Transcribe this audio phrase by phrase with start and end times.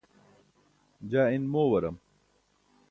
[1.09, 1.97] jaa in moowaram